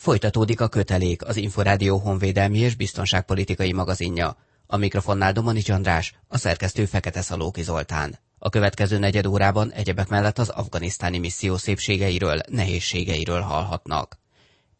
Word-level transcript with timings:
Folytatódik 0.00 0.60
a 0.60 0.68
kötelék, 0.68 1.24
az 1.24 1.36
Inforádió 1.36 1.96
honvédelmi 1.98 2.58
és 2.58 2.74
biztonságpolitikai 2.74 3.72
magazinja. 3.72 4.36
A 4.66 4.76
mikrofonnál 4.76 5.32
Domanics 5.32 5.68
András, 5.68 6.14
a 6.28 6.38
szerkesztő 6.38 6.84
Fekete 6.84 7.20
Szalóki 7.20 7.62
Zoltán. 7.62 8.18
A 8.38 8.48
következő 8.48 8.98
negyed 8.98 9.26
órában 9.26 9.72
egyebek 9.72 10.08
mellett 10.08 10.38
az 10.38 10.48
afganisztáni 10.48 11.18
misszió 11.18 11.56
szépségeiről, 11.56 12.40
nehézségeiről 12.48 13.40
hallhatnak. 13.40 14.19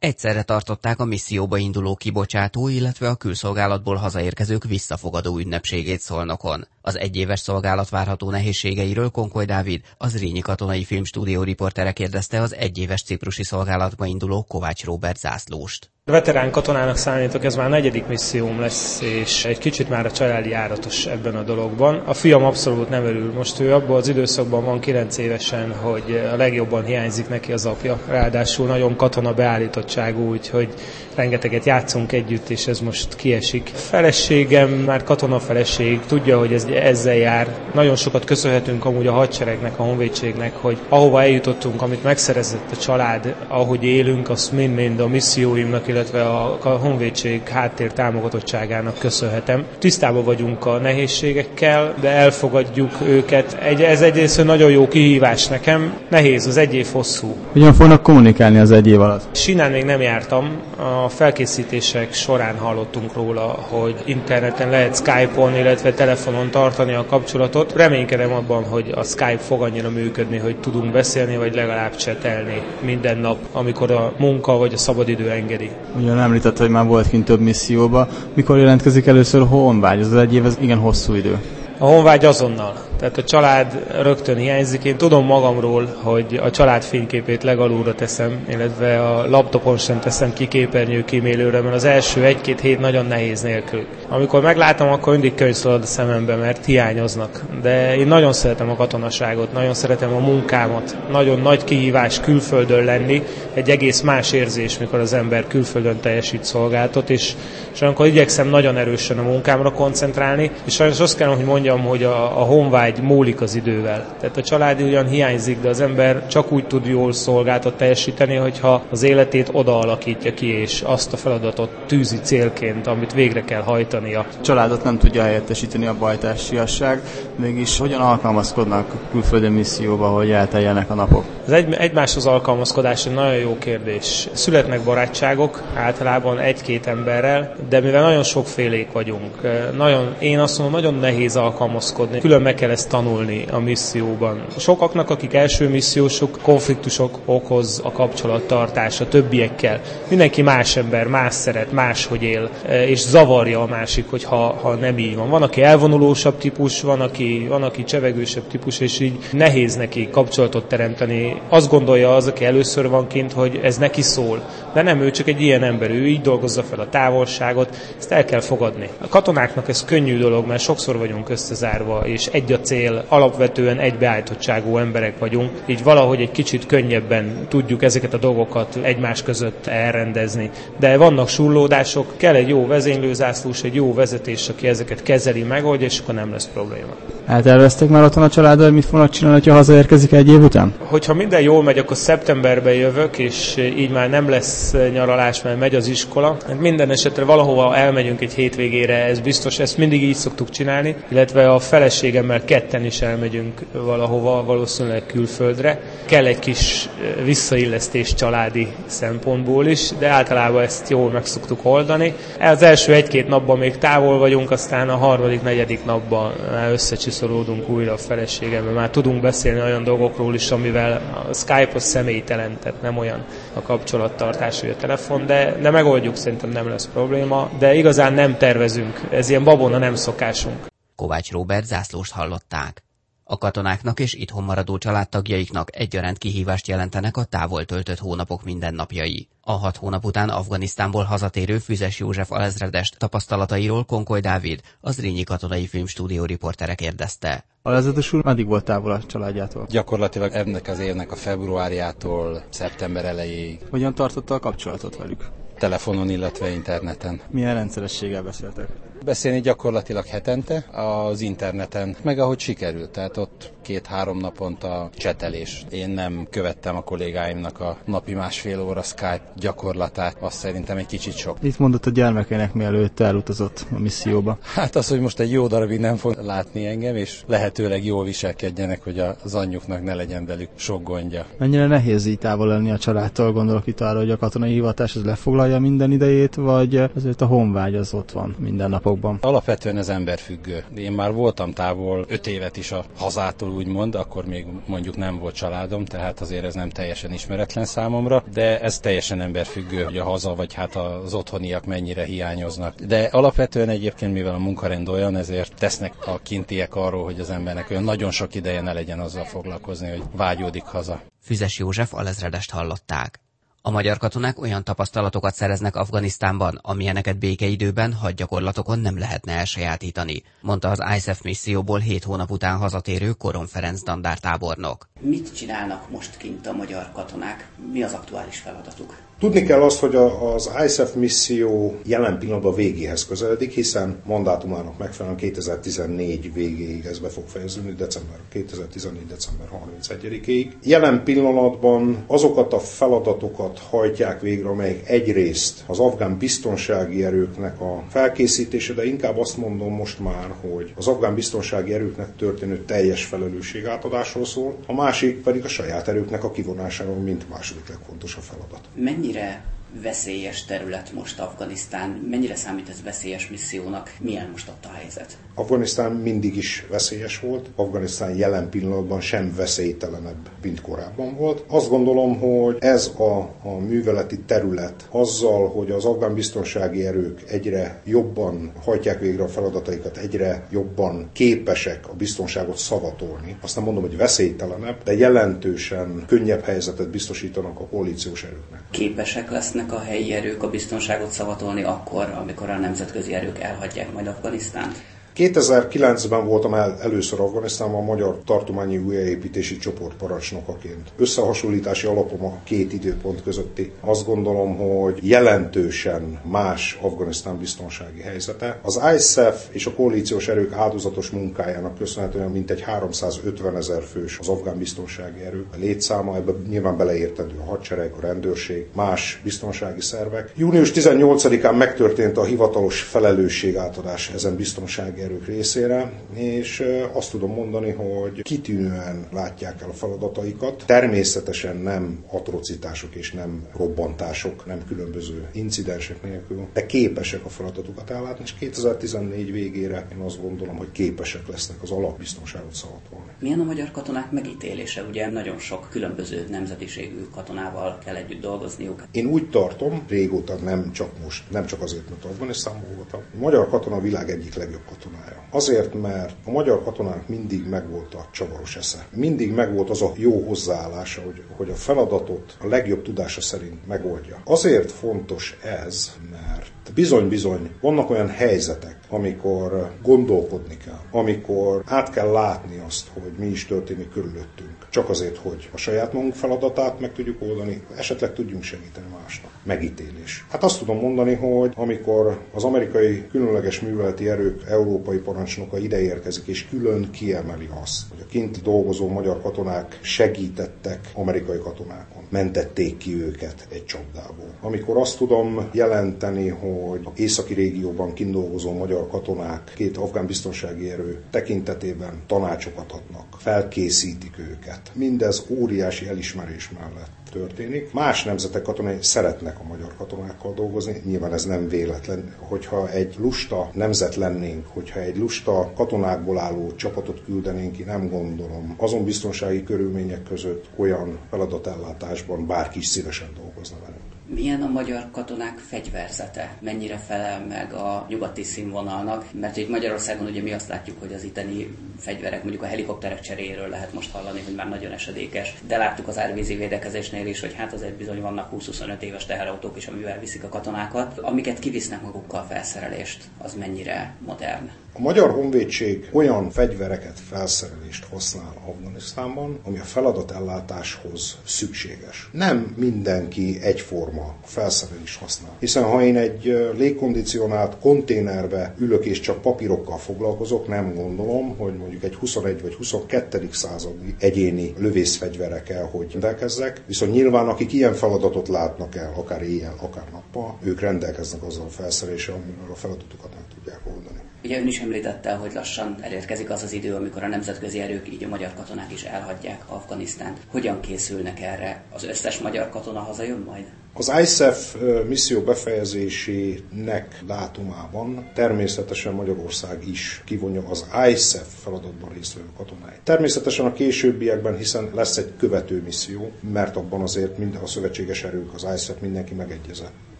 Egyszerre 0.00 0.42
tartották 0.42 1.00
a 1.00 1.04
misszióba 1.04 1.56
induló 1.56 1.94
kibocsátó, 1.94 2.68
illetve 2.68 3.08
a 3.08 3.14
külszolgálatból 3.14 3.96
hazaérkezők 3.96 4.64
visszafogadó 4.64 5.38
ünnepségét 5.38 6.00
Szolnokon. 6.00 6.68
Az 6.80 6.98
egyéves 6.98 7.40
szolgálat 7.40 7.88
várható 7.88 8.30
nehézségeiről 8.30 9.10
Konkoly 9.10 9.44
Dávid, 9.44 9.82
az 9.96 10.18
Rényi 10.18 10.40
Katonai 10.40 10.84
Filmstúdió 10.84 11.42
riportere 11.42 11.92
kérdezte 11.92 12.40
az 12.40 12.54
egyéves 12.54 13.02
ciprusi 13.02 13.44
szolgálatba 13.44 14.06
induló 14.06 14.42
Kovács 14.42 14.84
Róbert 14.84 15.18
zászlóst. 15.18 15.90
Veterán 16.04 16.50
katonának 16.50 16.96
számítok, 16.96 17.44
ez 17.44 17.56
már 17.56 17.66
a 17.66 17.68
negyedik 17.68 18.06
misszióm 18.06 18.60
lesz, 18.60 19.00
és 19.00 19.44
egy 19.44 19.58
kicsit 19.58 19.88
már 19.88 20.06
a 20.06 20.10
családi 20.10 20.48
járatos 20.48 21.06
ebben 21.06 21.34
a 21.34 21.42
dologban. 21.42 22.02
A 22.06 22.14
fiam 22.14 22.44
abszolút 22.44 22.88
nem 22.88 23.04
örül. 23.04 23.32
Most 23.32 23.60
ő 23.60 23.74
abban 23.74 23.96
az 23.96 24.08
időszakban 24.08 24.64
van 24.64 24.80
9 24.80 25.18
évesen, 25.18 25.74
hogy 25.74 26.28
a 26.32 26.36
legjobban 26.36 26.84
hiányzik 26.84 27.28
neki 27.28 27.52
az 27.52 27.66
apja. 27.66 27.98
Ráadásul 28.08 28.66
nagyon 28.66 28.96
katona 28.96 29.32
beállítottságú, 29.32 30.30
úgyhogy 30.30 30.74
rengeteget 31.14 31.64
játszunk 31.64 32.12
együtt, 32.12 32.48
és 32.48 32.66
ez 32.66 32.80
most 32.80 33.16
kiesik. 33.16 33.70
Feleségem 33.74 34.68
már 34.68 35.04
katona 35.04 35.38
feleség, 35.38 36.00
tudja, 36.06 36.38
hogy 36.38 36.52
ez 36.52 36.64
ezzel 36.64 37.16
jár. 37.16 37.56
Nagyon 37.74 37.96
sokat 37.96 38.24
köszönhetünk 38.24 38.84
amúgy 38.84 39.06
a 39.06 39.12
hadseregnek, 39.12 39.78
a 39.78 39.82
honvédségnek, 39.82 40.56
hogy 40.56 40.78
ahova 40.88 41.22
eljutottunk, 41.22 41.82
amit 41.82 42.02
megszerezett 42.02 42.70
a 42.72 42.76
család, 42.76 43.34
ahogy 43.48 43.84
élünk, 43.84 44.28
azt 44.28 44.52
mind-mind 44.52 45.00
a 45.00 45.08
misszióimnak, 45.08 45.88
illetve 45.90 46.22
a, 46.22 46.58
honvédség 46.68 47.48
háttér 47.48 47.92
támogatottságának 47.92 48.98
köszönhetem. 48.98 49.64
Tisztában 49.78 50.24
vagyunk 50.24 50.66
a 50.66 50.78
nehézségekkel, 50.78 51.94
de 52.00 52.08
elfogadjuk 52.08 52.90
őket. 53.06 53.58
Egy, 53.62 53.82
ez 53.82 54.02
egyrészt 54.02 54.44
nagyon 54.44 54.70
jó 54.70 54.88
kihívás 54.88 55.46
nekem. 55.46 55.92
Nehéz, 56.08 56.46
az 56.46 56.56
egy 56.56 56.74
év 56.74 56.86
hosszú. 56.92 57.36
Hogyan 57.52 57.72
fognak 57.72 58.02
kommunikálni 58.02 58.58
az 58.58 58.70
egy 58.70 58.86
év 58.86 59.00
alatt? 59.00 59.36
Sinán 59.36 59.70
még 59.70 59.84
nem 59.84 60.00
jártam. 60.00 60.60
A 61.04 61.08
felkészítések 61.08 62.12
során 62.12 62.58
hallottunk 62.58 63.14
róla, 63.14 63.58
hogy 63.70 63.94
interneten 64.04 64.70
lehet 64.70 64.96
Skype-on, 64.96 65.54
illetve 65.56 65.92
telefonon 65.92 66.50
tartani 66.50 66.94
a 66.94 67.04
kapcsolatot. 67.08 67.72
Reménykedem 67.76 68.32
abban, 68.32 68.64
hogy 68.64 68.92
a 68.94 69.02
Skype 69.02 69.38
fog 69.38 69.62
annyira 69.62 69.90
működni, 69.90 70.38
hogy 70.38 70.56
tudunk 70.56 70.92
beszélni, 70.92 71.36
vagy 71.36 71.54
legalább 71.54 71.96
csetelni 71.96 72.62
minden 72.80 73.18
nap, 73.18 73.38
amikor 73.52 73.90
a 73.90 74.12
munka 74.18 74.56
vagy 74.56 74.72
a 74.72 74.76
szabadidő 74.76 75.30
engedi. 75.30 75.70
Ugyan 75.98 76.18
említett, 76.20 76.58
hogy 76.58 76.68
már 76.68 76.86
volt 76.86 77.08
kint 77.08 77.24
több 77.24 77.40
misszióba. 77.40 78.08
Mikor 78.34 78.58
jelentkezik 78.58 79.06
először 79.06 79.46
honvágy? 79.46 80.00
Az 80.00 80.14
egy 80.14 80.34
év, 80.34 80.44
ez 80.46 80.56
igen 80.60 80.78
hosszú 80.78 81.14
idő. 81.14 81.38
A 81.78 81.84
honvágy 81.84 82.24
azonnal. 82.24 82.72
Tehát 82.98 83.16
a 83.16 83.24
család 83.24 83.86
rögtön 84.02 84.36
hiányzik. 84.36 84.84
Én 84.84 84.96
tudom 84.96 85.24
magamról, 85.24 85.88
hogy 86.02 86.40
a 86.42 86.50
család 86.50 86.82
fényképét 86.82 87.42
legalulra 87.42 87.94
teszem, 87.94 88.44
illetve 88.48 89.00
a 89.08 89.28
laptopon 89.28 89.76
sem 89.76 90.00
teszem 90.00 90.32
ki 90.32 90.48
képernyő 90.48 91.04
kímélőre, 91.04 91.60
mert 91.60 91.74
az 91.74 91.84
első 91.84 92.24
egy-két 92.24 92.60
hét 92.60 92.78
nagyon 92.80 93.06
nehéz 93.06 93.42
nélkül. 93.42 93.86
Amikor 94.12 94.42
meglátom, 94.42 94.88
akkor 94.88 95.12
mindig 95.12 95.34
könyv 95.34 95.56
a 95.64 95.78
szemembe, 95.82 96.34
mert 96.34 96.64
hiányoznak. 96.64 97.40
De 97.62 97.96
én 97.96 98.06
nagyon 98.06 98.32
szeretem 98.32 98.70
a 98.70 98.76
katonaságot, 98.76 99.52
nagyon 99.52 99.74
szeretem 99.74 100.14
a 100.14 100.18
munkámat. 100.18 100.96
Nagyon 101.10 101.40
nagy 101.40 101.64
kihívás 101.64 102.20
külföldön 102.20 102.84
lenni, 102.84 103.22
egy 103.54 103.70
egész 103.70 104.00
más 104.00 104.32
érzés, 104.32 104.78
mikor 104.78 104.98
az 104.98 105.12
ember 105.12 105.46
külföldön 105.46 106.00
teljesít 106.00 106.44
szolgáltat, 106.44 107.10
és, 107.10 107.32
és 107.72 107.82
amikor 107.82 108.06
igyekszem 108.06 108.48
nagyon 108.48 108.76
erősen 108.76 109.18
a 109.18 109.22
munkámra 109.22 109.72
koncentrálni, 109.72 110.50
és 110.64 110.74
sajnos 110.74 111.00
azt 111.00 111.16
kell, 111.16 111.28
hogy 111.28 111.44
mondjam, 111.44 111.80
hogy 111.80 112.04
a, 112.04 112.40
a 112.40 112.44
honvágy 112.44 112.90
vágy 112.90 113.02
múlik 113.02 113.40
az 113.40 113.54
idővel. 113.54 114.16
Tehát 114.20 114.36
a 114.36 114.42
család 114.42 114.82
ugyan 114.82 115.08
hiányzik, 115.08 115.60
de 115.60 115.68
az 115.68 115.80
ember 115.80 116.26
csak 116.26 116.52
úgy 116.52 116.66
tud 116.66 116.86
jól 116.86 117.12
szolgáltat 117.12 117.76
teljesíteni, 117.76 118.34
hogyha 118.34 118.82
az 118.90 119.02
életét 119.02 119.48
oda 119.52 119.78
alakítja 119.78 120.34
ki, 120.34 120.60
és 120.60 120.82
azt 120.86 121.12
a 121.12 121.16
feladatot 121.16 121.70
tűzi 121.86 122.18
célként, 122.22 122.86
amit 122.86 123.12
végre 123.12 123.44
kell 123.44 123.62
hajtania. 124.00 124.20
A 124.20 124.42
családot 124.42 124.84
nem 124.84 124.98
tudja 124.98 125.22
helyettesíteni 125.22 125.86
a 125.86 125.94
bajtársiasság, 125.98 127.02
mégis 127.36 127.78
hogyan 127.78 128.00
alkalmazkodnak 128.00 128.92
a 128.92 129.10
külföldi 129.10 129.48
misszióba, 129.48 130.08
hogy 130.08 130.30
elteljenek 130.30 130.90
a 130.90 130.94
napok? 130.94 131.24
Az 131.46 131.52
egy, 131.52 131.74
egymáshoz 131.74 132.26
alkalmazkodás 132.26 133.06
egy 133.06 133.14
nagyon 133.14 133.34
jó 133.34 133.56
kérdés. 133.58 134.28
Születnek 134.32 134.80
barátságok, 134.80 135.62
általában 135.74 136.38
egy-két 136.38 136.86
emberrel, 136.86 137.54
de 137.68 137.80
mivel 137.80 138.02
nagyon 138.02 138.22
sokfélék 138.22 138.92
vagyunk, 138.92 139.40
nagyon, 139.76 140.14
én 140.18 140.38
azt 140.38 140.58
mondom, 140.58 140.80
nagyon 140.80 141.00
nehéz 141.00 141.36
alkalmazkodni. 141.36 142.18
Külön 142.18 142.42
meg 142.42 142.54
kell 142.54 142.70
ezt 142.70 142.88
tanulni 142.88 143.44
a 143.50 143.58
misszióban. 143.58 144.44
Sokaknak, 144.58 145.10
akik 145.10 145.34
első 145.34 145.68
missziósok, 145.68 146.38
konfliktusok 146.42 147.18
okoz 147.24 147.80
a 147.84 147.92
kapcsolattartás 147.92 149.00
a 149.00 149.08
többiekkel. 149.08 149.80
Mindenki 150.08 150.42
más 150.42 150.76
ember, 150.76 151.06
más 151.06 151.34
szeret, 151.34 151.72
máshogy 151.72 152.22
él, 152.22 152.48
és 152.86 152.98
zavarja 152.98 153.60
a 153.62 153.66
másik, 153.90 154.10
hogy 154.10 154.24
ha, 154.24 154.54
ha 154.62 154.74
nem 154.74 154.98
így 154.98 155.16
van. 155.16 155.28
Van, 155.28 155.42
aki 155.42 155.62
elvonulósabb 155.62 156.38
típus, 156.38 156.80
van 156.80 157.00
aki, 157.00 157.46
van, 157.48 157.62
aki 157.62 157.84
csevegősebb 157.84 158.46
típus, 158.46 158.80
és 158.80 159.00
így 159.00 159.18
nehéz 159.32 159.76
neki 159.76 160.08
kapcsolatot 160.10 160.64
teremteni. 160.64 161.40
Azt 161.48 161.70
gondolja 161.70 162.14
az, 162.14 162.26
aki 162.26 162.44
először 162.44 162.88
van 162.88 163.06
kint, 163.06 163.32
hogy 163.32 163.60
ez 163.62 163.78
neki 163.78 164.02
szól. 164.02 164.42
De 164.72 164.82
nem, 164.82 165.00
ő 165.00 165.10
csak 165.10 165.28
egy 165.28 165.40
ilyen 165.40 165.62
ember, 165.62 165.90
ő 165.90 166.06
így 166.06 166.20
dolgozza 166.20 166.62
fel 166.62 166.80
a 166.80 166.88
távolságot, 166.88 167.76
ezt 167.98 168.12
el 168.12 168.24
kell 168.24 168.40
fogadni. 168.40 168.88
A 169.00 169.08
katonáknak 169.08 169.68
ez 169.68 169.84
könnyű 169.84 170.18
dolog, 170.18 170.46
mert 170.46 170.62
sokszor 170.62 170.98
vagyunk 170.98 171.28
összezárva, 171.28 172.06
és 172.06 172.26
egy 172.26 172.52
a 172.52 172.60
cél, 172.60 173.04
alapvetően 173.08 173.78
egybeállítottságú 173.78 174.76
emberek 174.76 175.18
vagyunk, 175.18 175.50
így 175.66 175.82
valahogy 175.82 176.20
egy 176.20 176.30
kicsit 176.30 176.66
könnyebben 176.66 177.46
tudjuk 177.48 177.82
ezeket 177.82 178.14
a 178.14 178.18
dolgokat 178.18 178.78
egymás 178.82 179.22
között 179.22 179.66
elrendezni. 179.66 180.50
De 180.78 180.96
vannak 180.96 181.28
surlódások, 181.28 182.14
kell 182.16 182.34
egy 182.34 182.48
jó 182.48 182.66
vezénylőzászlós, 182.66 183.62
egy 183.62 183.74
jó 183.80 183.94
vezetés, 183.94 184.48
aki 184.48 184.68
ezeket 184.68 185.02
kezeli, 185.02 185.42
megoldja, 185.42 185.86
és 185.86 185.98
akkor 185.98 186.14
nem 186.14 186.32
lesz 186.32 186.48
probléma. 186.52 186.94
Eltervezték 187.26 187.88
már 187.88 188.02
otthon 188.02 188.22
a 188.22 188.28
családdal, 188.28 188.64
hogy 188.64 188.74
mit 188.74 188.84
fognak 188.84 189.10
csinálni, 189.10 189.48
ha 189.48 189.54
hazaérkezik 189.54 190.12
egy 190.12 190.28
év 190.28 190.42
után? 190.42 190.74
Hogyha 190.78 191.14
minden 191.14 191.40
jól 191.40 191.62
megy, 191.62 191.78
akkor 191.78 191.96
szeptemberben 191.96 192.72
jövök, 192.72 193.18
és 193.18 193.56
így 193.56 193.90
már 193.90 194.10
nem 194.10 194.28
lesz 194.28 194.74
nyaralás, 194.92 195.42
mert 195.42 195.58
megy 195.58 195.74
az 195.74 195.88
iskola. 195.88 196.36
Minden 196.58 196.90
esetre 196.90 197.24
valahova 197.24 197.76
elmegyünk 197.76 198.20
egy 198.20 198.32
hétvégére, 198.32 199.04
ez 199.04 199.20
biztos, 199.20 199.58
ezt 199.58 199.76
mindig 199.78 200.02
így 200.02 200.14
szoktuk 200.14 200.50
csinálni, 200.50 200.96
illetve 201.08 201.50
a 201.50 201.58
feleségemmel 201.58 202.44
ketten 202.44 202.84
is 202.84 203.00
elmegyünk 203.00 203.60
valahova, 203.72 204.44
valószínűleg 204.44 205.06
külföldre. 205.06 205.80
Kell 206.06 206.26
egy 206.26 206.38
kis 206.38 206.88
visszaillesztés 207.24 208.14
családi 208.14 208.68
szempontból 208.86 209.66
is, 209.66 209.90
de 209.98 210.08
általában 210.08 210.62
ezt 210.62 210.90
jól 210.90 211.10
meg 211.10 211.26
szoktuk 211.26 211.60
oldani. 211.62 212.14
Az 212.40 212.62
első 212.62 212.92
egy-két 212.92 213.28
napban 213.28 213.58
még 213.58 213.69
távol 213.78 214.18
vagyunk, 214.18 214.50
aztán 214.50 214.88
a 214.88 214.96
harmadik, 214.96 215.42
negyedik 215.42 215.84
napban 215.84 216.32
összecsiszolódunk 216.70 217.68
újra 217.68 217.92
a 217.92 217.96
feleségemmel. 217.96 218.72
Már 218.72 218.90
tudunk 218.90 219.20
beszélni 219.20 219.60
olyan 219.60 219.84
dolgokról 219.84 220.34
is, 220.34 220.50
amivel 220.50 221.02
a 221.28 221.34
Skype 221.34 221.70
az 221.74 221.82
személytelen, 221.84 222.58
tehát 222.62 222.82
nem 222.82 222.96
olyan 222.98 223.24
a 223.54 223.62
kapcsolattartás, 223.62 224.60
vagy 224.60 224.70
a 224.70 224.76
telefon, 224.76 225.26
de, 225.26 225.56
de 225.60 225.70
megoldjuk, 225.70 226.16
szerintem 226.16 226.50
nem 226.50 226.68
lesz 226.68 226.88
probléma, 226.92 227.50
de 227.58 227.74
igazán 227.74 228.12
nem 228.12 228.36
tervezünk. 228.36 229.00
Ez 229.10 229.28
ilyen 229.28 229.44
babona 229.44 229.78
nem 229.78 229.94
szokásunk. 229.94 230.66
Kovács 230.96 231.30
Róbert 231.30 231.64
zászlóst 231.66 232.12
hallották. 232.12 232.82
A 233.30 233.38
katonáknak 233.38 234.00
és 234.00 234.14
itthon 234.14 234.44
maradó 234.44 234.78
családtagjaiknak 234.78 235.76
egyaránt 235.76 236.18
kihívást 236.18 236.68
jelentenek 236.68 237.16
a 237.16 237.24
távol 237.24 237.64
töltött 237.64 237.98
hónapok 237.98 238.44
mindennapjai. 238.44 239.28
A 239.40 239.52
hat 239.52 239.76
hónap 239.76 240.04
után 240.04 240.28
Afganisztánból 240.28 241.02
hazatérő 241.02 241.58
Füzes 241.58 241.98
József 241.98 242.30
alezredest 242.30 242.98
tapasztalatairól 242.98 243.84
Konkoly 243.84 244.20
Dávid, 244.20 244.60
az 244.80 245.00
Rényi 245.00 245.24
Katonai 245.24 245.66
Filmstúdió 245.66 246.24
riportere 246.24 246.74
kérdezte. 246.74 247.44
Alezetes 247.62 248.12
úr 248.12 248.24
meddig 248.24 248.46
volt 248.46 248.64
távol 248.64 248.92
a 248.92 249.02
családjától? 249.02 249.66
Gyakorlatilag 249.70 250.32
ennek 250.32 250.68
az 250.68 250.78
évnek 250.78 251.12
a 251.12 251.16
februárjától 251.16 252.42
szeptember 252.48 253.04
elejéig. 253.04 253.60
Hogyan 253.70 253.94
tartotta 253.94 254.34
a 254.34 254.38
kapcsolatot 254.38 254.96
velük? 254.96 255.30
telefonon, 255.60 256.10
illetve 256.10 256.50
interneten. 256.50 257.20
Milyen 257.30 257.54
rendszerességgel 257.54 258.22
beszéltek? 258.22 258.68
Beszélni 259.04 259.40
gyakorlatilag 259.40 260.06
hetente 260.06 260.64
az 260.72 261.20
interneten, 261.20 261.96
meg 262.02 262.18
ahogy 262.18 262.38
sikerült, 262.38 262.90
tehát 262.90 263.16
ott 263.16 263.52
két-három 263.62 264.18
naponta 264.18 264.90
csetelés. 264.96 265.64
Én 265.70 265.90
nem 265.90 266.26
követtem 266.30 266.76
a 266.76 266.80
kollégáimnak 266.80 267.60
a 267.60 267.76
napi 267.84 268.14
másfél 268.14 268.60
óra 268.60 268.82
Skype 268.82 269.32
gyakorlatát, 269.36 270.16
azt 270.20 270.36
szerintem 270.38 270.76
egy 270.76 270.86
kicsit 270.86 271.16
sok. 271.16 271.36
Itt 271.42 271.58
mondott 271.58 271.86
a 271.86 271.90
gyermekének, 271.90 272.52
mielőtt 272.52 273.00
elutazott 273.00 273.66
a 273.76 273.78
misszióba? 273.78 274.38
Hát 274.54 274.76
az, 274.76 274.88
hogy 274.88 275.00
most 275.00 275.20
egy 275.20 275.30
jó 275.30 275.46
darabig 275.46 275.80
nem 275.80 275.96
fog 275.96 276.16
látni 276.24 276.66
engem, 276.66 276.96
és 276.96 277.22
lehetőleg 277.26 277.84
jól 277.84 278.04
viselkedjenek, 278.04 278.82
hogy 278.82 278.98
az 279.24 279.34
anyjuknak 279.34 279.84
ne 279.84 279.94
legyen 279.94 280.26
velük 280.26 280.48
sok 280.54 280.82
gondja. 280.82 281.26
Mennyire 281.38 281.66
nehéz 281.66 282.06
így 282.06 282.18
távol 282.18 282.46
lenni 282.46 282.70
a 282.70 282.78
családtól, 282.78 283.32
gondolok 283.32 283.66
itt 283.66 283.80
arra, 283.80 283.98
hogy 283.98 284.10
a 284.10 284.16
katonai 284.16 284.52
hivatás 284.52 284.96
az 284.96 285.04
lefoglalja 285.04 285.58
minden 285.58 285.92
idejét, 285.92 286.34
vagy 286.34 286.76
azért 286.96 287.20
a 287.20 287.26
honvágy 287.26 287.74
az 287.74 287.94
ott 287.94 288.10
van 288.10 288.34
minden 288.38 288.70
napokban? 288.90 289.18
Alapvetően 289.30 289.76
ez 289.76 289.88
emberfüggő. 289.88 290.64
Én 290.76 290.92
már 290.92 291.12
voltam 291.12 291.52
távol 291.52 292.04
öt 292.08 292.26
évet 292.26 292.56
is 292.56 292.72
a 292.72 292.84
hazától, 292.96 293.50
úgymond, 293.50 293.94
akkor 293.94 294.24
még 294.24 294.46
mondjuk 294.66 294.96
nem 294.96 295.18
volt 295.18 295.34
családom, 295.34 295.84
tehát 295.84 296.20
azért 296.20 296.44
ez 296.44 296.54
nem 296.54 296.68
teljesen 296.68 297.12
ismeretlen 297.12 297.64
számomra, 297.64 298.24
de 298.32 298.60
ez 298.60 298.78
teljesen 298.78 299.20
emberfüggő, 299.20 299.82
hogy 299.84 299.98
a 299.98 300.04
haza 300.04 300.34
vagy 300.34 300.54
hát 300.54 300.76
az 300.76 301.14
otthoniak 301.14 301.66
mennyire 301.66 302.04
hiányoznak. 302.04 302.74
De 302.80 303.02
alapvetően 303.02 303.68
egyébként, 303.68 304.12
mivel 304.12 304.34
a 304.34 304.38
munkarend 304.38 304.88
olyan, 304.88 305.16
ezért 305.16 305.54
tesznek 305.54 305.94
a 306.06 306.18
kintiek 306.22 306.74
arról, 306.74 307.04
hogy 307.04 307.20
az 307.20 307.30
embernek 307.30 307.70
olyan 307.70 307.84
nagyon 307.84 308.10
sok 308.10 308.34
ideje 308.34 308.60
ne 308.60 308.72
legyen 308.72 309.00
azzal 309.00 309.24
foglalkozni, 309.24 309.88
hogy 309.88 310.02
vágyódik 310.16 310.64
haza. 310.64 311.00
Füzes 311.22 311.58
József 311.58 311.94
alezredest 311.94 312.50
hallották. 312.50 313.20
A 313.62 313.70
magyar 313.70 313.98
katonák 313.98 314.40
olyan 314.40 314.64
tapasztalatokat 314.64 315.34
szereznek 315.34 315.76
Afganisztánban, 315.76 316.58
amilyeneket 316.62 317.18
békeidőben 317.18 317.92
hadgyakorlatokon 317.92 318.78
nem 318.78 318.98
lehetne 318.98 319.32
elsajátítani, 319.32 320.22
mondta 320.40 320.70
az 320.70 320.82
ISAF 320.96 321.22
misszióból 321.22 321.78
hét 321.78 322.04
hónap 322.04 322.30
után 322.30 322.58
hazatérő 322.58 323.12
Koron 323.12 323.46
Ferenc 323.46 323.82
dandártábornok. 323.82 324.88
Mit 325.00 325.34
csinálnak 325.36 325.90
most 325.90 326.16
kint 326.16 326.46
a 326.46 326.52
magyar 326.52 326.92
katonák? 326.92 327.50
Mi 327.72 327.82
az 327.82 327.92
aktuális 327.92 328.38
feladatuk? 328.38 328.96
Tudni 329.20 329.42
kell 329.42 329.62
azt, 329.62 329.78
hogy 329.78 329.94
az 330.34 330.50
ISAF 330.64 330.94
misszió 330.94 331.76
jelen 331.84 332.18
pillanatban 332.18 332.54
végéhez 332.54 333.06
közeledik, 333.06 333.52
hiszen 333.52 333.96
mandátumának 334.04 334.78
megfelelően 334.78 335.20
2014 335.20 336.32
végéig 336.32 336.84
ez 336.84 336.98
be 336.98 337.08
fog 337.08 337.24
fejeződni, 337.26 337.72
december 337.72 338.16
2014. 338.28 339.06
december 339.06 339.48
31-ig. 339.82 340.50
Jelen 340.62 341.04
pillanatban 341.04 342.04
azokat 342.06 342.52
a 342.52 342.58
feladatokat 342.58 343.58
hajtják 343.58 344.20
végre, 344.20 344.48
amelyek 344.48 344.88
egyrészt 344.88 345.64
az 345.66 345.78
afgán 345.78 346.18
biztonsági 346.18 347.04
erőknek 347.04 347.60
a 347.60 347.84
felkészítése, 347.88 348.72
de 348.72 348.84
inkább 348.84 349.18
azt 349.18 349.36
mondom 349.36 349.72
most 349.72 349.98
már, 349.98 350.34
hogy 350.40 350.72
az 350.76 350.86
afgán 350.86 351.14
biztonsági 351.14 351.72
erőknek 351.72 352.16
történő 352.16 352.64
teljes 352.64 353.04
felelősség 353.04 353.66
átadásról 353.66 354.24
szól, 354.24 354.56
a 354.66 354.72
másik 354.72 355.22
pedig 355.22 355.44
a 355.44 355.48
saját 355.48 355.88
erőknek 355.88 356.24
a 356.24 356.30
kivonásáról, 356.30 356.96
mint 356.96 357.28
második 357.28 357.68
legfontosabb 357.68 358.22
feladat. 358.22 358.60
Mennyi 358.74 359.08
mennyire 359.10 359.42
veszélyes 359.82 360.44
terület 360.44 360.92
most 360.92 361.18
Afganisztán? 361.18 361.90
Mennyire 362.10 362.34
számít 362.34 362.68
ez 362.68 362.82
veszélyes 362.82 363.28
missziónak? 363.28 363.94
Milyen 364.00 364.28
most 364.30 364.48
ott 364.48 364.64
a 364.64 364.72
helyzet? 364.72 365.16
Afganisztán 365.34 365.92
mindig 365.92 366.36
is 366.36 366.66
veszélyes 366.70 367.20
volt. 367.20 367.50
Afganisztán 367.56 368.16
jelen 368.16 368.48
pillanatban 368.48 369.00
sem 369.00 369.34
veszélytelenebb, 369.36 370.28
mint 370.42 370.60
korábban 370.60 371.16
volt. 371.16 371.44
Azt 371.48 371.68
gondolom, 371.68 372.18
hogy 372.18 372.56
ez 372.60 372.90
a, 372.96 373.18
a 373.48 373.58
műveleti 373.58 374.18
terület 374.18 374.88
azzal, 374.90 375.48
hogy 375.48 375.70
az 375.70 375.84
afgán 375.84 376.14
biztonsági 376.14 376.86
erők 376.86 377.22
egyre 377.28 377.82
jobban 377.84 378.52
hajtják 378.64 379.00
végre 379.00 379.22
a 379.22 379.28
feladataikat, 379.28 379.96
egyre 379.96 380.46
jobban 380.50 381.10
képesek 381.12 381.88
a 381.88 381.94
biztonságot 381.94 382.56
szavatolni. 382.56 383.36
Azt 383.40 383.54
nem 383.54 383.64
mondom, 383.64 383.82
hogy 383.82 383.96
veszélytelenebb, 383.96 384.82
de 384.82 384.96
jelentősen 384.96 386.04
könnyebb 386.06 386.42
helyzetet 386.42 386.90
biztosítanak 386.90 387.60
a 387.60 387.66
koalíciós 387.66 388.24
erőknek. 388.24 388.60
Képesek 388.70 389.30
lesznek 389.30 389.59
lesznek 389.60 389.80
a 389.80 389.84
helyi 389.84 390.12
erők 390.12 390.42
a 390.42 390.50
biztonságot 390.50 391.10
szavatolni 391.10 391.62
akkor, 391.62 392.04
amikor 392.18 392.50
a 392.50 392.56
nemzetközi 392.56 393.14
erők 393.14 393.38
elhagyják 393.38 393.92
majd 393.92 394.06
Afganisztánt? 394.06 394.82
2009-ben 395.20 396.26
voltam 396.26 396.54
el, 396.54 396.76
először 396.82 397.20
Afganisztánban 397.20 397.80
a 397.80 397.84
Magyar 397.84 398.18
Tartományi 398.24 398.78
Újjáépítési 398.78 399.56
Csoport 399.56 399.96
parancsnokaként. 399.96 400.92
Összehasonlítási 400.96 401.86
alapom 401.86 402.24
a 402.24 402.38
két 402.44 402.72
időpont 402.72 403.22
közötti. 403.22 403.72
Azt 403.80 404.06
gondolom, 404.06 404.56
hogy 404.56 404.98
jelentősen 405.02 406.20
más 406.30 406.78
Afganisztán 406.82 407.38
biztonsági 407.38 408.00
helyzete. 408.00 408.60
Az 408.62 408.80
ISAF 408.96 409.46
és 409.50 409.66
a 409.66 409.72
koalíciós 409.72 410.28
erők 410.28 410.52
áldozatos 410.52 411.10
munkájának 411.10 411.78
köszönhetően 411.78 412.30
mintegy 412.30 412.60
350 412.60 413.56
ezer 413.56 413.82
fős 413.82 414.18
az 414.18 414.28
afgán 414.28 414.58
biztonsági 414.58 415.20
erő. 415.20 415.44
A 415.52 415.56
létszáma, 415.58 416.16
ebben 416.16 416.46
nyilván 416.48 416.76
beleértendő 416.76 417.34
a 417.38 417.44
hadsereg, 417.44 417.92
a 417.98 418.00
rendőrség, 418.00 418.66
más 418.72 419.20
biztonsági 419.24 419.80
szervek. 419.80 420.32
Június 420.36 420.72
18-án 420.74 421.56
megtörtént 421.56 422.16
a 422.16 422.24
hivatalos 422.24 422.80
felelősségátadás 422.80 424.10
ezen 424.14 424.36
biztonsági 424.36 425.08
erők 425.10 425.26
részére, 425.26 425.92
és 426.14 426.64
azt 426.92 427.10
tudom 427.10 427.32
mondani, 427.32 427.70
hogy 427.70 428.22
kitűnően 428.22 429.08
látják 429.12 429.62
el 429.62 429.68
a 429.68 429.72
feladataikat. 429.72 430.62
Természetesen 430.66 431.56
nem 431.56 432.04
atrocitások 432.10 432.94
és 432.94 433.12
nem 433.12 433.46
robbantások, 433.56 434.46
nem 434.46 434.64
különböző 434.68 435.28
incidensek 435.32 436.02
nélkül, 436.02 436.46
de 436.52 436.66
képesek 436.66 437.24
a 437.24 437.28
feladatukat 437.28 437.90
ellátni, 437.90 438.24
és 438.24 438.34
2014 438.34 439.32
végére 439.32 439.86
én 439.92 439.98
azt 439.98 440.20
gondolom, 440.20 440.56
hogy 440.56 440.72
képesek 440.72 441.28
lesznek 441.28 441.62
az 441.62 441.70
alapbiztonságot 441.70 442.54
szavatolni. 442.54 443.10
Milyen 443.18 443.40
a 443.40 443.44
magyar 443.44 443.70
katonák 443.70 444.10
megítélése? 444.10 444.82
Ugye 444.82 445.10
nagyon 445.10 445.38
sok 445.38 445.68
különböző 445.70 446.26
nemzetiségű 446.30 447.06
katonával 447.14 447.78
kell 447.84 447.94
együtt 447.94 448.20
dolgozniuk. 448.20 448.84
Én 448.90 449.06
úgy 449.06 449.30
tartom, 449.30 449.82
régóta 449.88 450.34
nem 450.34 450.72
csak 450.72 450.90
most, 451.02 451.30
nem 451.30 451.46
csak 451.46 451.62
azért, 451.62 451.88
mert 451.88 452.04
Afganisztánban 452.04 452.76
voltam, 452.76 453.00
a 453.14 453.18
magyar 453.18 453.48
katona 453.48 453.76
a 453.76 453.80
világ 453.80 454.10
egyik 454.10 454.34
legjobb 454.34 454.64
katonája. 454.90 455.22
Azért, 455.30 455.74
mert 455.74 456.14
a 456.24 456.30
magyar 456.30 456.62
katonának 456.62 457.08
mindig 457.08 457.48
megvolt 457.48 457.94
a 457.94 458.08
csavaros 458.12 458.56
esze. 458.56 458.86
Mindig 458.94 459.32
megvolt 459.32 459.70
az 459.70 459.82
a 459.82 459.92
jó 459.96 460.22
hozzáállása, 460.26 461.02
hogy, 461.02 461.22
hogy 461.36 461.50
a 461.50 461.54
feladatot 461.54 462.36
a 462.40 462.46
legjobb 462.46 462.82
tudása 462.82 463.20
szerint 463.20 463.66
megoldja. 463.66 464.20
Azért 464.24 464.70
fontos 464.70 465.38
ez, 465.42 465.92
mert 466.10 466.52
bizony-bizony 466.74 467.50
vannak 467.60 467.90
olyan 467.90 468.08
helyzetek, 468.08 468.78
amikor 468.88 469.70
gondolkodni 469.82 470.56
kell, 470.64 470.80
amikor 470.90 471.62
át 471.66 471.90
kell 471.90 472.10
látni 472.10 472.62
azt, 472.66 472.88
hogy 472.92 473.12
mi 473.18 473.26
is 473.26 473.46
történik 473.46 473.90
körülöttünk. 473.90 474.68
Csak 474.70 474.88
azért, 474.88 475.16
hogy 475.16 475.48
a 475.52 475.56
saját 475.56 475.92
magunk 475.92 476.14
feladatát 476.14 476.80
meg 476.80 476.92
tudjuk 476.92 477.22
oldani, 477.22 477.62
esetleg 477.76 478.12
tudjunk 478.12 478.42
segíteni 478.42 478.86
másnak. 479.02 479.30
Megítélés. 479.42 480.24
Hát 480.30 480.44
azt 480.44 480.58
tudom 480.58 480.78
mondani, 480.78 481.14
hogy 481.14 481.52
amikor 481.56 482.20
az 482.34 482.44
amerikai 482.44 483.06
különleges 483.10 483.60
műveleti 483.60 484.08
erők 484.08 484.42
európai 484.80 484.98
parancsnoka 484.98 485.58
ide 485.58 485.80
érkezik, 485.80 486.26
és 486.26 486.48
külön 486.48 486.90
kiemeli 486.90 487.48
azt, 487.62 487.82
hogy 487.88 488.00
a 488.00 488.06
kint 488.10 488.42
dolgozó 488.42 488.88
magyar 488.88 489.22
katonák 489.22 489.78
segítettek 489.82 490.90
amerikai 490.94 491.38
katonákon, 491.38 492.02
mentették 492.08 492.76
ki 492.76 493.02
őket 493.02 493.46
egy 493.50 493.64
csapdából. 493.64 494.34
Amikor 494.40 494.76
azt 494.76 494.96
tudom 494.96 495.48
jelenteni, 495.52 496.28
hogy 496.28 496.88
északi 496.94 497.34
régióban 497.34 497.92
kint 497.92 498.12
dolgozó 498.12 498.52
magyar 498.52 498.88
katonák 498.88 499.52
két 499.54 499.76
afgán 499.76 500.06
biztonsági 500.06 500.70
erő 500.70 501.02
tekintetében 501.10 502.02
tanácsokat 502.06 502.72
adnak, 502.72 503.16
felkészítik 503.18 504.18
őket. 504.18 504.70
Mindez 504.74 505.24
óriási 505.28 505.88
elismerés 505.88 506.50
mellett 506.50 507.09
történik. 507.10 507.72
Más 507.72 508.04
nemzetek 508.04 508.42
katonai 508.42 508.76
szeretnek 508.80 509.40
a 509.40 509.44
magyar 509.44 509.74
katonákkal 509.76 510.34
dolgozni, 510.34 510.82
nyilván 510.84 511.12
ez 511.12 511.24
nem 511.24 511.48
véletlen. 511.48 512.14
Hogyha 512.18 512.70
egy 512.70 512.94
lusta 512.98 513.50
nemzet 513.52 513.94
lennénk, 513.94 514.46
hogyha 514.46 514.80
egy 514.80 514.96
lusta 514.96 515.52
katonákból 515.54 516.18
álló 516.18 516.54
csapatot 516.54 517.04
küldenénk 517.04 517.52
ki, 517.52 517.62
nem 517.62 517.88
gondolom. 517.88 518.54
Azon 518.56 518.84
biztonsági 518.84 519.42
körülmények 519.42 520.02
között 520.02 520.48
olyan 520.56 520.98
feladatellátásban 521.10 522.26
bárki 522.26 522.58
is 522.58 522.66
szívesen 522.66 523.08
dolgozna 523.14 523.56
velünk. 523.60 523.89
Milyen 524.14 524.42
a 524.42 524.48
magyar 524.48 524.90
katonák 524.90 525.38
fegyverzete? 525.38 526.36
Mennyire 526.40 526.76
felel 526.76 527.24
meg 527.26 527.52
a 527.52 527.86
nyugati 527.88 528.22
színvonalnak? 528.22 529.12
Mert 529.12 529.36
itt 529.36 529.48
Magyarországon 529.48 530.06
ugye 530.06 530.22
mi 530.22 530.32
azt 530.32 530.48
látjuk, 530.48 530.80
hogy 530.80 530.92
az 530.92 531.02
itteni 531.02 531.56
fegyverek, 531.78 532.22
mondjuk 532.22 532.42
a 532.42 532.46
helikopterek 532.46 533.00
cseréről 533.00 533.48
lehet 533.48 533.72
most 533.72 533.90
hallani, 533.90 534.20
hogy 534.24 534.34
már 534.34 534.48
nagyon 534.48 534.72
esedékes. 534.72 535.34
De 535.46 535.56
láttuk 535.56 535.88
az 535.88 535.98
árvízi 535.98 536.34
védekezésnél 536.34 537.06
is, 537.06 537.20
hogy 537.20 537.34
hát 537.34 537.52
azért 537.52 537.76
bizony 537.76 538.00
vannak 538.00 538.30
20-25 538.32 538.80
éves 538.80 539.06
teherautók 539.06 539.56
is, 539.56 539.66
amivel 539.66 539.98
viszik 539.98 540.24
a 540.24 540.28
katonákat. 540.28 540.98
Amiket 540.98 541.38
kivisznek 541.38 541.82
magukkal 541.82 542.26
felszerelést, 542.28 543.04
az 543.18 543.34
mennyire 543.34 543.94
modern? 544.06 544.50
A 544.72 544.80
Magyar 544.80 545.10
Honvédség 545.10 545.88
olyan 545.92 546.30
fegyvereket, 546.30 547.00
felszerelést 547.08 547.84
használ 547.84 548.34
Afganisztánban, 548.46 549.40
ami 549.44 549.58
a 549.58 549.64
feladatellátáshoz 549.64 551.18
szükséges. 551.24 552.08
Nem 552.12 552.54
mindenki 552.56 553.38
egyforma 553.42 553.78
forma 553.80 554.14
felszerelés 554.24 554.96
használ. 554.96 555.36
Hiszen 555.38 555.62
ha 555.62 555.82
én 555.82 555.96
egy 555.96 556.50
légkondicionált 556.56 557.58
konténerbe 557.60 558.54
ülök 558.58 558.84
és 558.84 559.00
csak 559.00 559.22
papírokkal 559.22 559.78
foglalkozok, 559.78 560.48
nem 560.48 560.74
gondolom, 560.74 561.36
hogy 561.36 561.56
mondjuk 561.56 561.82
egy 561.82 561.94
21 561.94 562.42
vagy 562.42 562.54
22. 562.54 563.28
századi 563.32 563.94
egyéni 563.98 564.54
lövészfegyvere 564.58 565.42
kell, 565.42 565.64
hogy 565.64 565.92
rendelkezzek. 565.92 566.62
Viszont 566.66 566.92
nyilván 566.92 567.28
akik 567.28 567.52
ilyen 567.52 567.74
feladatot 567.74 568.28
látnak 568.28 568.76
el, 568.76 568.92
akár 568.96 569.22
éjjel, 569.22 569.54
akár 569.60 569.86
nappal, 569.92 570.38
ők 570.42 570.60
rendelkeznek 570.60 571.22
azzal 571.22 571.44
a 571.44 571.50
felszereléssel, 571.50 572.14
amivel 572.14 572.50
a 572.50 572.54
feladatokat 572.54 573.14
meg 573.14 573.24
tudják 573.34 573.60
oldani. 573.66 574.09
Ugye 574.24 574.40
ön 574.40 574.46
is 574.46 574.60
említette, 574.60 575.14
hogy 575.14 575.32
lassan 575.32 575.76
elérkezik 575.80 576.30
az 576.30 576.42
az 576.42 576.52
idő, 576.52 576.74
amikor 576.74 577.02
a 577.02 577.08
nemzetközi 577.08 577.60
erők, 577.60 577.88
így 577.92 578.04
a 578.04 578.08
magyar 578.08 578.34
katonák 578.34 578.72
is 578.72 578.82
elhagyják 578.82 579.42
Afganisztánt. 579.46 580.18
Hogyan 580.26 580.60
készülnek 580.60 581.20
erre? 581.20 581.62
Az 581.72 581.84
összes 581.84 582.18
magyar 582.18 582.48
katona 582.48 582.80
hazajön 582.80 583.18
majd? 583.18 583.44
Az 583.72 583.92
ISAF 584.02 584.56
misszió 584.88 585.20
befejezésének 585.20 587.02
dátumában 587.06 588.10
természetesen 588.14 588.92
Magyarország 588.94 589.68
is 589.68 590.02
kivonja 590.04 590.42
az 590.48 590.66
ISAF 590.90 591.42
feladatban 591.42 591.90
résztvevő 591.94 592.28
katonáit. 592.36 592.80
Természetesen 592.82 593.46
a 593.46 593.52
későbbiekben, 593.52 594.36
hiszen 594.36 594.70
lesz 594.74 594.96
egy 594.96 595.12
követő 595.18 595.62
misszió, 595.62 596.10
mert 596.32 596.56
abban 596.56 596.80
azért 596.80 597.18
minden 597.18 597.42
a 597.42 597.46
szövetséges 597.46 598.04
erők, 598.04 598.34
az 598.34 598.46
ISAF 598.54 598.80
mindenki 598.80 599.14
megegyezett 599.14 599.72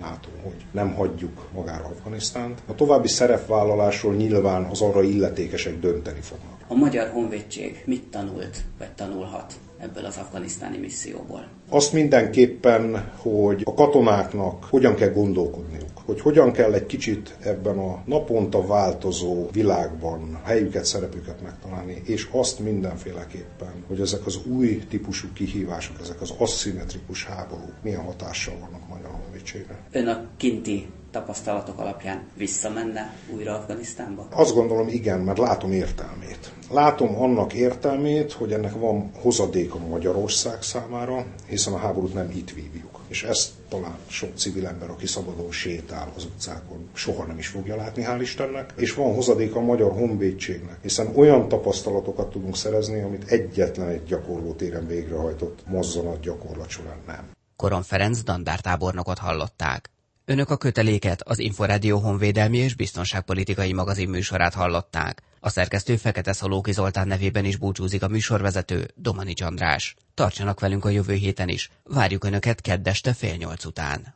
NATO, 0.00 0.28
hogy 0.42 0.64
nem 0.70 0.94
hagyjuk 0.94 1.48
magára 1.54 1.84
Afganisztánt. 1.84 2.62
A 2.66 2.74
további 2.74 3.08
szerepvállalásról 3.08 4.14
nyilván 4.14 4.64
az 4.64 4.80
arra 4.80 5.02
illetékesek 5.02 5.80
dönteni 5.80 6.20
fognak. 6.20 6.64
A 6.68 6.74
Magyar 6.74 7.08
Honvédség 7.08 7.82
mit 7.84 8.02
tanult, 8.02 8.56
vagy 8.78 8.92
tanulhat 8.92 9.54
ebből 9.78 10.04
az 10.04 10.16
afganisztáni 10.16 10.78
misszióból? 10.78 11.48
Azt 11.68 11.92
mindenképpen, 11.92 13.12
hogy 13.16 13.62
a 13.64 13.74
katonáknak 13.74 14.64
hogyan 14.64 14.94
kell 14.94 15.08
gondolkodniuk, 15.10 15.90
hogy 16.04 16.20
hogyan 16.20 16.52
kell 16.52 16.72
egy 16.72 16.86
kicsit 16.86 17.36
ebben 17.40 17.78
a 17.78 18.02
naponta 18.04 18.66
változó 18.66 19.48
világban 19.52 20.40
helyüket, 20.44 20.84
szerepüket 20.84 21.42
megtalálni, 21.42 22.02
és 22.04 22.28
azt 22.32 22.58
mindenféleképpen, 22.58 23.84
hogy 23.86 24.00
ezek 24.00 24.26
az 24.26 24.38
új 24.46 24.82
típusú 24.88 25.28
kihívások, 25.34 25.96
ezek 26.00 26.20
az 26.20 26.32
aszimmetrikus 26.38 27.24
háborúk 27.24 27.74
milyen 27.82 28.00
hatással 28.00 28.54
vannak 28.60 28.88
Magyar 28.88 29.10
Honvédségre. 29.22 29.78
Ön 29.90 30.06
a 30.06 30.24
kinti 30.36 30.86
tapasztalatok 31.10 31.78
alapján 31.78 32.22
visszamenne 32.34 33.14
újra 33.34 33.54
Afganisztánba? 33.54 34.26
Azt 34.30 34.54
gondolom 34.54 34.88
igen, 34.88 35.20
mert 35.20 35.38
látom 35.38 35.72
értelmét. 35.72 36.52
Látom 36.70 37.20
annak 37.20 37.52
értelmét, 37.52 38.32
hogy 38.32 38.52
ennek 38.52 38.72
van 38.72 39.10
hozadéka 39.14 39.78
Magyarország 39.78 40.62
számára, 40.62 41.24
hiszen 41.46 41.72
a 41.72 41.78
háborút 41.78 42.14
nem 42.14 42.30
itt 42.30 42.50
vívjuk. 42.50 43.00
És 43.08 43.22
ezt 43.22 43.50
talán 43.68 43.96
sok 44.06 44.36
civil 44.36 44.66
ember, 44.66 44.90
aki 44.90 45.06
szabadon 45.06 45.50
sétál 45.50 46.12
az 46.16 46.24
utcákon, 46.24 46.88
soha 46.92 47.24
nem 47.24 47.38
is 47.38 47.46
fogja 47.46 47.76
látni, 47.76 48.04
hál' 48.06 48.18
Istennek. 48.20 48.72
És 48.76 48.94
van 48.94 49.14
hozadéka 49.14 49.58
a 49.58 49.62
magyar 49.62 49.92
honvédségnek, 49.92 50.78
hiszen 50.82 51.12
olyan 51.16 51.48
tapasztalatokat 51.48 52.30
tudunk 52.30 52.56
szerezni, 52.56 53.02
amit 53.02 53.30
egyetlen 53.30 53.88
egy 53.88 54.04
gyakorló 54.04 54.52
téren 54.52 54.86
végrehajtott 54.86 55.62
mozzanat 55.66 56.20
gyakorlat 56.20 56.68
során 56.68 56.98
nem. 57.06 57.30
Koron 57.56 57.82
Ferenc 57.82 58.22
dandártábornokot 58.22 59.18
hallották. 59.18 59.90
Önök 60.30 60.50
a 60.50 60.56
köteléket, 60.56 61.22
az 61.22 61.38
Inforádió 61.38 61.98
honvédelmi 61.98 62.58
és 62.58 62.74
biztonságpolitikai 62.74 63.72
magazin 63.72 64.08
műsorát 64.08 64.54
hallották. 64.54 65.22
A 65.40 65.48
szerkesztő 65.48 65.96
Fekete 65.96 66.32
Szalóki 66.32 66.72
Zoltán 66.72 67.06
nevében 67.06 67.44
is 67.44 67.56
búcsúzik 67.56 68.02
a 68.02 68.08
műsorvezető 68.08 68.90
Domani 68.94 69.32
András. 69.44 69.94
Tartsanak 70.14 70.60
velünk 70.60 70.84
a 70.84 70.88
jövő 70.88 71.14
héten 71.14 71.48
is. 71.48 71.70
Várjuk 71.84 72.24
Önöket 72.24 72.60
keddeste 72.60 73.12
fél 73.12 73.34
nyolc 73.36 73.64
után. 73.64 74.14